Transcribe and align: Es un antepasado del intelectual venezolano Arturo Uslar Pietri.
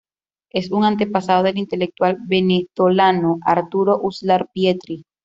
Es 0.49 0.71
un 0.71 0.83
antepasado 0.83 1.43
del 1.43 1.59
intelectual 1.59 2.17
venezolano 2.25 3.37
Arturo 3.45 3.99
Uslar 4.01 4.49
Pietri. 4.51 5.05